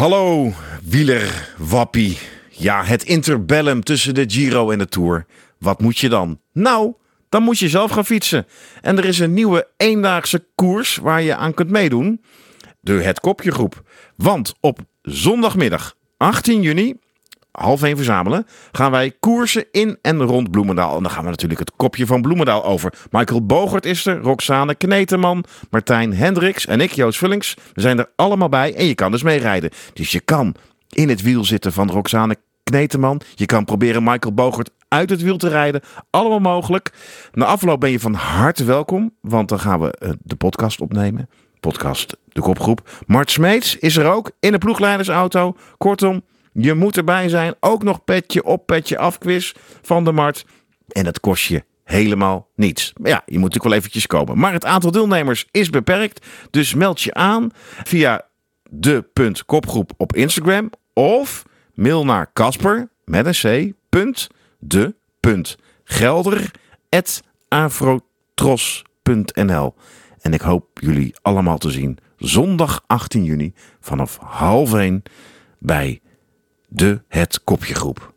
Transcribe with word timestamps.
Hallo, 0.00 0.52
wieler, 0.84 1.54
wappie. 1.58 2.18
Ja, 2.50 2.84
het 2.84 3.04
interbellum 3.04 3.84
tussen 3.84 4.14
de 4.14 4.24
Giro 4.26 4.70
en 4.70 4.78
de 4.78 4.88
Tour. 4.88 5.26
Wat 5.58 5.80
moet 5.80 5.98
je 5.98 6.08
dan? 6.08 6.40
Nou, 6.52 6.94
dan 7.28 7.42
moet 7.42 7.58
je 7.58 7.68
zelf 7.68 7.90
gaan 7.90 8.04
fietsen. 8.04 8.46
En 8.80 8.98
er 8.98 9.04
is 9.04 9.18
een 9.18 9.34
nieuwe 9.34 9.68
eendaagse 9.76 10.46
koers 10.54 10.96
waar 10.96 11.22
je 11.22 11.36
aan 11.36 11.54
kunt 11.54 11.70
meedoen. 11.70 12.24
De 12.80 12.92
Het 12.92 13.20
Kopje 13.20 13.50
Groep. 13.50 13.82
Want 14.16 14.54
op 14.60 14.78
zondagmiddag 15.02 15.94
18 16.16 16.62
juni, 16.62 16.94
half 17.52 17.82
1 17.82 17.96
verzamelen, 17.96 18.46
gaan 18.72 18.90
wij 18.90 19.12
koersen 19.20 19.64
in 19.70 19.98
en 20.02 20.22
rond 20.22 20.50
Bloemendaal. 20.50 20.96
En 20.96 21.02
dan 21.02 21.12
gaan 21.12 21.24
we 21.24 21.30
natuurlijk 21.30 21.60
het 21.60 21.72
kopje 21.76 22.06
van 22.06 22.22
Bloemendaal 22.22 22.64
over. 22.64 22.92
Michael 23.10 23.46
Bogert 23.46 23.86
is 23.86 24.06
er, 24.06 24.20
Roxane 24.20 24.74
Kneteman, 24.74 25.44
Martijn 25.70 26.14
Hendricks 26.14 26.66
en 26.66 26.80
ik, 26.80 26.92
Joost 26.92 27.18
Vullings. 27.18 27.56
We 27.72 27.80
zijn 27.80 27.98
er 27.98 28.10
allemaal 28.16 28.48
bij 28.48 28.74
en 28.74 28.86
je 28.86 28.94
kan 28.94 29.10
dus 29.10 29.22
meerijden. 29.22 29.70
Dus 29.92 30.10
je 30.10 30.20
kan 30.20 30.54
in 30.88 31.08
het 31.08 31.22
wiel 31.22 31.44
zitten 31.44 31.72
van 31.72 31.90
Roxane 31.90 32.36
Kneteman. 32.64 33.20
Je 33.34 33.46
kan 33.46 33.64
proberen 33.64 34.02
Michael 34.02 34.34
Bogert 34.34 34.70
uit 34.88 35.10
het 35.10 35.22
wiel 35.22 35.36
te 35.36 35.48
rijden. 35.48 35.80
Allemaal 36.10 36.38
mogelijk. 36.38 36.92
Na 37.32 37.44
afloop 37.44 37.80
ben 37.80 37.90
je 37.90 38.00
van 38.00 38.14
harte 38.14 38.64
welkom, 38.64 39.14
want 39.20 39.48
dan 39.48 39.60
gaan 39.60 39.80
we 39.80 39.90
eh, 39.90 40.10
de 40.22 40.36
podcast 40.36 40.80
opnemen. 40.80 41.28
Podcast 41.60 42.16
De 42.28 42.40
Kopgroep. 42.40 42.90
Mart 43.06 43.30
Smeets 43.30 43.76
is 43.76 43.96
er 43.96 44.10
ook 44.12 44.30
in 44.40 44.52
de 44.52 44.58
ploegleidersauto. 44.58 45.56
Kortom, 45.78 46.22
je 46.62 46.74
moet 46.74 46.96
erbij 46.96 47.28
zijn. 47.28 47.54
Ook 47.60 47.82
nog 47.82 48.04
petje 48.04 48.44
op, 48.44 48.66
petje 48.66 48.98
af 48.98 49.18
quiz 49.18 49.52
van 49.82 50.04
de 50.04 50.12
Mart. 50.12 50.44
En 50.88 51.04
dat 51.04 51.20
kost 51.20 51.44
je 51.44 51.64
helemaal 51.84 52.48
niets. 52.54 52.92
Maar 53.00 53.10
ja, 53.10 53.22
je 53.26 53.32
moet 53.32 53.42
natuurlijk 53.42 53.64
wel 53.64 53.78
eventjes 53.78 54.06
komen. 54.06 54.38
Maar 54.38 54.52
het 54.52 54.64
aantal 54.64 54.90
deelnemers 54.90 55.46
is 55.50 55.70
beperkt. 55.70 56.26
Dus 56.50 56.74
meld 56.74 57.00
je 57.00 57.14
aan 57.14 57.50
via 57.84 58.26
de.kopgroep 58.70 59.92
op 59.96 60.14
Instagram. 60.16 60.70
Of 60.94 61.44
mail 61.74 62.04
naar 62.04 62.32
Casper 62.32 62.88
met 63.04 63.26
een 63.26 63.72
C. 63.72 63.72
De 64.58 64.94
punt, 65.20 65.56
gelder. 65.84 66.50
En 70.20 70.32
ik 70.32 70.40
hoop 70.40 70.66
jullie 70.80 71.14
allemaal 71.22 71.58
te 71.58 71.70
zien 71.70 71.98
zondag 72.16 72.84
18 72.86 73.24
juni 73.24 73.52
vanaf 73.80 74.18
half 74.22 74.74
1 74.74 75.02
bij 75.58 76.00
de 76.72 77.02
Het 77.08 77.44
Kopje 77.44 77.74
Groep. 77.74 78.12